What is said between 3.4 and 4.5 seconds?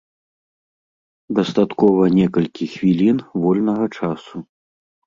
вольнага часу.